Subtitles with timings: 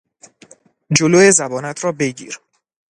[0.97, 2.39] جلو زبانت را بگیر!